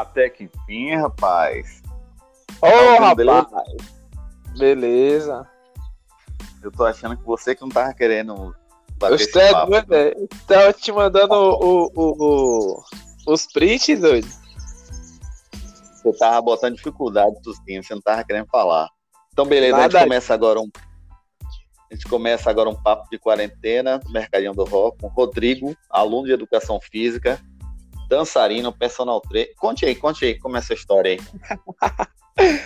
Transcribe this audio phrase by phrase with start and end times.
[0.00, 1.82] Até que enfim, rapaz.
[2.60, 3.16] Ô, oh, rapaz.
[3.16, 3.64] Beleza?
[4.58, 5.48] beleza?
[6.62, 8.54] Eu tô achando que você que não tava querendo
[8.98, 9.16] papo.
[9.16, 10.14] Doido, né?
[10.46, 12.82] Tava te mandando o, o, o,
[13.26, 14.28] os prints, doido.
[16.02, 18.88] Você tava botando dificuldade times, você não tava querendo falar.
[19.32, 19.86] Então, beleza, Nada.
[19.86, 20.68] a gente começa agora um.
[21.90, 26.32] A gente começa agora um papo de quarentena, Mercadinho do Rock, com Rodrigo, aluno de
[26.32, 27.38] educação física,
[28.12, 29.54] dançarino, personal trainer.
[29.56, 31.20] Conte aí, conte aí, como é essa história aí.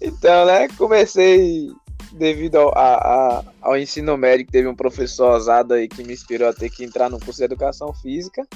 [0.00, 1.68] então, né, comecei
[2.12, 6.48] devido ao, a, a, ao ensino médio, teve um professor ousado aí que me inspirou
[6.48, 8.46] a ter que entrar no curso de educação física.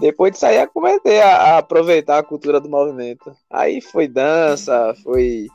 [0.00, 3.36] Depois de sair, comecei a, a aproveitar a cultura do movimento.
[3.50, 5.48] Aí foi dança, foi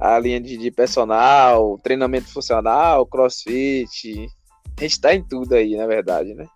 [0.00, 4.28] a linha de, de personal, treinamento funcional, crossfit.
[4.76, 6.46] A gente tá em tudo aí, na verdade, né?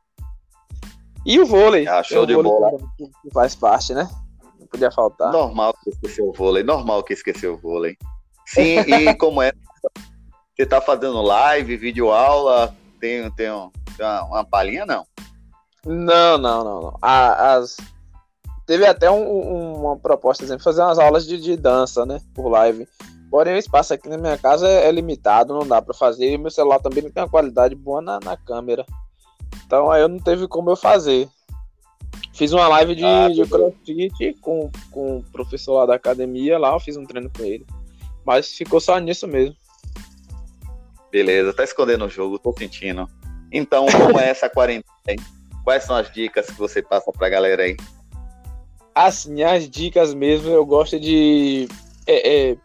[1.29, 1.87] E o vôlei.
[1.87, 2.79] Ah, show de bola.
[2.97, 4.09] Que faz parte, né?
[4.59, 5.31] Não podia faltar.
[5.31, 7.99] Normal que esqueceu o vôlei, normal que esqueceu o vôlei.
[8.47, 9.53] Sim, e como é?
[10.57, 15.05] Você tá fazendo live, vídeo aula, tem, tem, um, tem uma, uma palhinha, não?
[15.85, 16.99] Não, não, não, não.
[17.03, 17.77] As...
[18.65, 22.23] Teve até um, uma proposta, exemplo, fazer umas aulas de, de dança, né?
[22.35, 22.89] Por live.
[23.31, 26.33] Porém, o espaço aqui na minha casa é, é limitado, não dá para fazer.
[26.33, 28.87] E meu celular também não tem uma qualidade boa na, na câmera.
[29.69, 31.29] Então aí eu não teve como eu fazer.
[32.33, 36.73] Fiz uma live de, ah, de crossfit com, com o professor lá da academia, lá
[36.73, 37.67] eu fiz um treino com ele.
[38.25, 39.55] Mas ficou só nisso mesmo.
[41.13, 43.07] Beleza, tá escondendo o jogo, tô sentindo.
[43.53, 45.23] Então, como é essa quarentena?
[45.63, 47.77] Quais são as dicas que você passa pra galera aí?
[48.95, 51.69] Assim, as dicas mesmo, eu gosto de
[52.07, 52.57] é, é,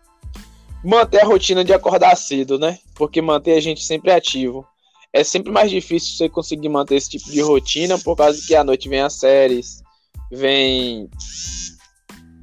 [0.82, 2.80] manter a rotina de acordar cedo, né?
[2.96, 4.66] Porque manter a gente sempre ativo.
[5.14, 8.64] É sempre mais difícil você conseguir manter esse tipo de rotina por causa que à
[8.64, 9.84] noite vem as séries,
[10.32, 11.08] vem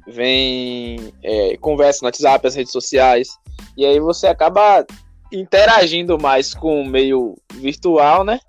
[0.07, 3.37] vem é, conversa no WhatsApp, as redes sociais,
[3.77, 4.85] e aí você acaba
[5.31, 8.39] interagindo mais com o meio virtual, né?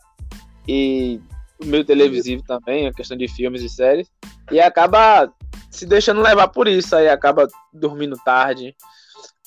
[0.66, 1.20] E
[1.60, 4.08] o meio televisivo também, a questão de filmes e séries,
[4.50, 5.32] e acaba
[5.70, 8.74] se deixando levar por isso, aí acaba dormindo tarde,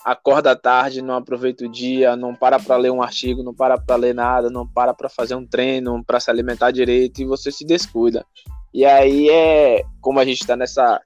[0.06, 3.96] acorda tarde, não aproveita o dia, não para para ler um artigo, não para para
[3.96, 7.66] ler nada, não para para fazer um treino, para se alimentar direito e você se
[7.66, 8.24] descuida.
[8.72, 11.02] E aí é como a gente está nessa,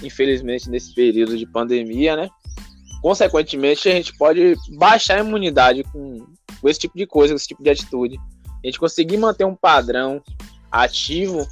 [0.00, 2.30] infelizmente, nesse período de pandemia, né?
[3.02, 6.24] Consequentemente, a gente pode baixar a imunidade com,
[6.60, 8.16] com esse tipo de coisa, com esse tipo de atitude.
[8.62, 10.22] A gente conseguir manter um padrão
[10.70, 11.44] ativo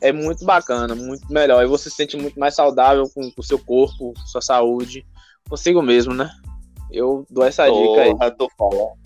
[0.00, 1.62] é muito bacana, muito melhor.
[1.62, 5.06] E você se sente muito mais saudável com o seu corpo, sua saúde
[5.48, 6.30] consigo mesmo, né?
[6.90, 8.28] Eu dou essa Porra, dica aí.
[8.28, 8.98] Eu tô falando.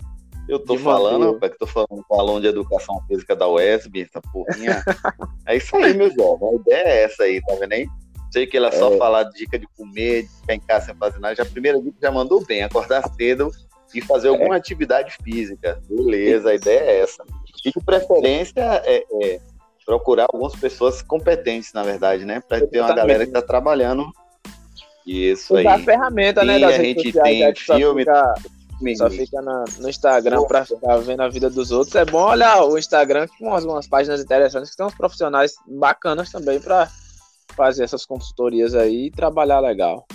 [0.47, 3.47] Eu tô de falando, rapaz, que tô falando com o aluno de educação física da
[3.47, 4.83] UESB, essa porrinha.
[5.47, 6.49] é isso aí, meu jovem.
[6.49, 7.87] A ideia é essa aí, tá vendo aí?
[8.31, 8.97] Sei que ela é só é.
[8.97, 11.35] falar de dica de comer, de ficar em casa sem fazer nada.
[11.35, 13.51] Já a primeira dica já mandou bem, acordar cedo
[13.93, 14.57] e fazer alguma é.
[14.57, 15.81] atividade física.
[15.87, 17.23] Beleza, a ideia é essa.
[17.65, 19.39] E de preferência é, é
[19.85, 22.41] procurar algumas pessoas competentes, na verdade, né?
[22.41, 24.11] Para ter uma galera que tá trabalhando
[25.05, 25.81] isso Usar aí.
[25.81, 29.89] a ferramenta, né, das a gente sociais, tem filme, só fica, só fica na, no
[29.89, 31.95] Instagram para ficar vendo a vida dos outros.
[31.95, 36.59] É bom olhar o Instagram com algumas páginas interessantes que tem uns profissionais bacanas também
[36.59, 36.89] para
[37.55, 40.05] fazer essas consultorias aí e trabalhar legal.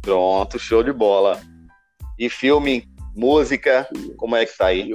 [0.00, 1.40] Pronto, show de bola.
[2.18, 4.90] E filme, música, como é que tá aí?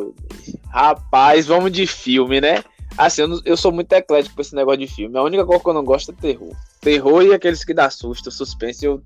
[0.70, 2.64] Rapaz, vamos de filme, né?
[2.98, 5.18] Assim, eu, não, eu sou muito eclético com esse negócio de filme.
[5.18, 6.56] A única coisa que eu não gosto é terror.
[6.82, 8.86] Terror e aqueles que dá susto, suspense.
[8.86, 9.02] Eu,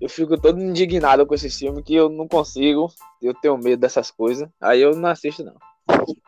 [0.00, 2.92] eu fico todo indignado com esse filme que eu não consigo.
[3.20, 4.48] Eu tenho medo dessas coisas.
[4.60, 5.56] Aí eu não assisto, não.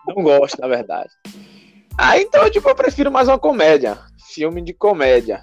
[0.09, 1.11] Não gosto, na verdade.
[1.99, 3.99] Aí então, tipo, eu prefiro mais uma comédia.
[4.33, 5.43] Filme de comédia.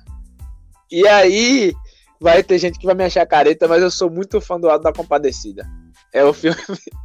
[0.91, 1.73] E aí,
[2.19, 4.83] vai ter gente que vai me achar careta, mas eu sou muito fã do Alto
[4.83, 5.65] da Compadecida.
[6.13, 6.57] É o filme.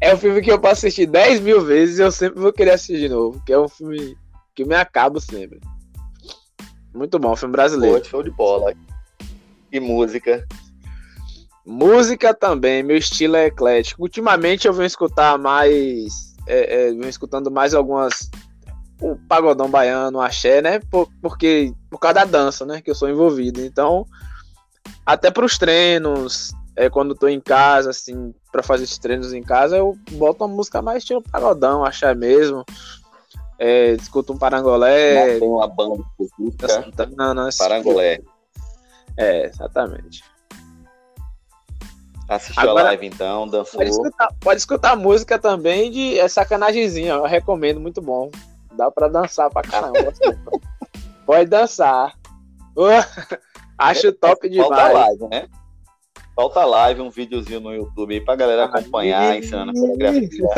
[0.00, 2.70] É o filme que eu posso assistir 10 mil vezes e eu sempre vou querer
[2.70, 3.42] assistir de novo.
[3.44, 4.16] Que é um filme
[4.54, 5.58] que me acabo sempre.
[6.94, 8.00] Muito bom, filme brasileiro.
[8.00, 8.72] Pô, show de bola.
[9.70, 10.46] E música.
[11.64, 14.02] Música também, meu estilo é eclético.
[14.02, 16.34] Ultimamente eu venho escutar mais.
[16.46, 18.30] É, é, venho escutando mais algumas.
[19.00, 20.80] O pagodão baiano, o axé, né?
[20.90, 22.80] Por, porque, por causa da dança, né?
[22.80, 23.60] Que eu sou envolvido.
[23.60, 24.06] Então,
[25.04, 29.42] até para os treinos, é, quando tô em casa, assim, para fazer esses treinos em
[29.42, 32.64] casa, eu boto uma música mais estilo pagodão, achar mesmo.
[33.58, 35.38] É, escuto um parangolé.
[35.38, 36.68] Tem uma banda específica.
[36.68, 38.20] Santana, parangolé.
[39.16, 40.22] É, exatamente.
[42.28, 43.78] Assistiu Agora, a live então, dançou.
[43.78, 48.30] Pode escutar, pode escutar música também de é sacanagemzinha, eu recomendo, muito bom.
[48.74, 49.98] Dá pra dançar pra caramba.
[51.24, 52.14] pode dançar.
[53.78, 54.68] Acho top demais.
[54.68, 55.48] Falta live, né?
[56.36, 60.48] Falta live, um videozinho no YouTube aí pra galera acompanhar, ensinando a coreografia.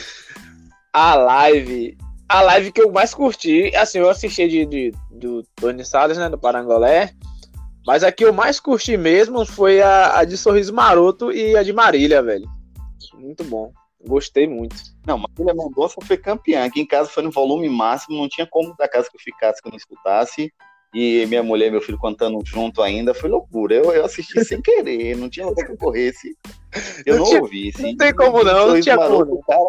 [0.92, 1.98] a live.
[2.28, 6.28] A live que eu mais curti, assim, eu assisti de, de do Tony Salles, né,
[6.28, 7.12] do Parangolé.
[7.86, 11.62] Mas a que eu mais curti mesmo foi a, a de Sorriso Maroto e a
[11.62, 12.48] de Marília, velho.
[13.14, 13.72] Muito bom.
[14.04, 14.76] Gostei muito.
[15.06, 16.64] Não, Marília Mendonça foi campeã.
[16.64, 19.62] Aqui em casa foi no volume máximo, não tinha como da casa que eu ficasse
[19.62, 20.52] que eu não escutasse.
[20.94, 23.74] E minha mulher e meu filho cantando junto ainda, foi loucura.
[23.74, 26.36] Eu, eu assisti sem querer, não tinha como que corresse.
[27.04, 27.72] Eu não, não tinha, ouvi.
[27.78, 29.42] Não tem como não, não tinha como.
[29.42, 29.60] Cara,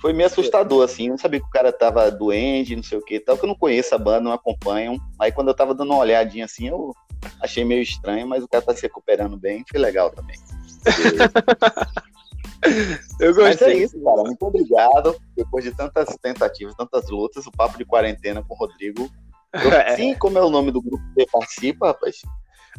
[0.00, 1.08] foi meio assustador, assim.
[1.08, 3.54] Não sabia que o cara tava doente, não sei o que tal, que eu não
[3.54, 4.98] conheço a banda, não acompanham.
[5.18, 6.94] Aí quando eu tava dando uma olhadinha assim, eu
[7.40, 10.36] achei meio estranho, mas o cara tá se recuperando bem, foi legal também.
[13.20, 13.44] eu gostei.
[13.44, 14.22] Mas é isso, cara.
[14.22, 15.16] Muito obrigado.
[15.36, 19.10] Depois de tantas tentativas, tantas lutas, o papo de quarentena com o Rodrigo.
[19.82, 19.96] É.
[19.96, 22.22] Sim, como é o nome do grupo que participa, rapaz?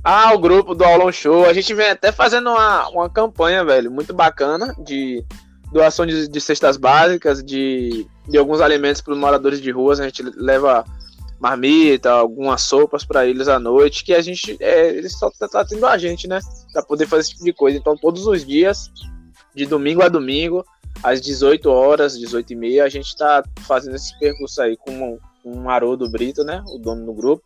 [0.01, 1.45] Ah, o grupo do Aulon Show.
[1.45, 5.21] A gente vem até fazendo uma, uma campanha, velho, muito bacana de
[5.71, 9.99] doação de, de cestas básicas, de, de alguns alimentos para os moradores de ruas.
[9.99, 10.85] A gente leva
[11.39, 15.65] marmita, algumas sopas para eles à noite, que a gente, é, eles só estão tá
[15.65, 16.39] tendo a gente, né?
[16.71, 17.77] Para poder fazer esse tipo de coisa.
[17.77, 18.91] Então, todos os dias,
[19.55, 20.63] de domingo a domingo,
[21.01, 25.69] às 18 horas, 18 e meia, a gente está fazendo esse percurso aí com um
[25.69, 26.63] Haroldo Brito, né?
[26.67, 27.43] O dono do grupo.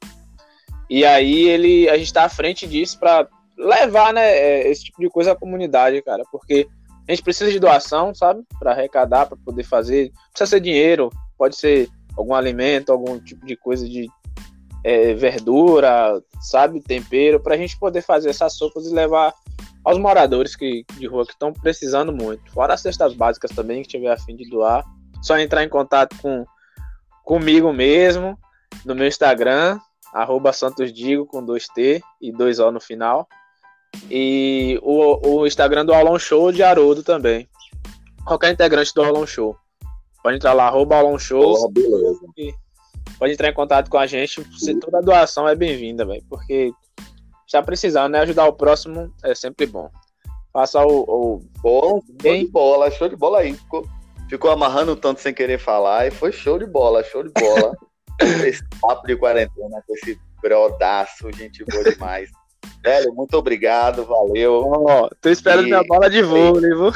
[0.89, 3.27] E aí ele, a gente está à frente disso para
[3.57, 6.67] levar, né, é, esse tipo de coisa à comunidade, cara, porque
[7.07, 8.43] a gente precisa de doação, sabe?
[8.59, 10.11] Para arrecadar, para poder fazer.
[10.31, 14.09] Precisa ser dinheiro, pode ser algum alimento, algum tipo de coisa de
[14.83, 16.81] é, verdura, sabe?
[16.81, 19.33] Tempero, para a gente poder fazer essas sopas e levar
[19.83, 22.51] aos moradores que, de rua que estão precisando muito.
[22.51, 24.83] Fora as cestas básicas também, que tiver a fim de doar.
[25.21, 26.45] Só entrar em contato com
[27.23, 28.37] comigo mesmo
[28.83, 29.79] no meu Instagram,
[30.13, 33.27] arroba santosdigo com dois T e dois O no final.
[34.09, 37.47] E o, o Instagram do Aulon Show de Haroldo também.
[38.25, 39.55] Qualquer integrante do Aulon Show.
[40.23, 41.53] Pode entrar lá, arroba Aulon Show.
[41.53, 41.71] Oh,
[43.19, 44.43] pode entrar em contato com a gente.
[44.57, 46.23] Se toda doação é bem-vinda, velho.
[46.29, 46.71] Porque
[47.45, 48.19] está precisando, né?
[48.19, 49.89] Ajudar o próximo é sempre bom.
[50.51, 51.03] Faça o.
[51.03, 51.41] o...
[51.61, 53.53] Bom, show de bola, show de bola aí.
[53.53, 53.87] Ficou,
[54.29, 57.73] ficou amarrando tanto sem querer falar e foi show de bola, show de bola.
[58.47, 62.29] esse papo de quarentena com esse brodaço, gente boa demais.
[62.83, 64.63] Velho, muito obrigado, valeu.
[64.65, 65.69] Ó, tô esperando e...
[65.69, 66.91] minha bola de vôlei, viu?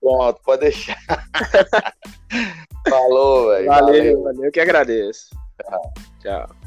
[0.00, 0.98] Pronto, pode deixar.
[2.88, 3.66] Falou, velho.
[3.66, 5.30] Valeu, valeu, valeu, que agradeço.
[5.62, 5.92] Tchau.
[6.20, 6.63] Tchau.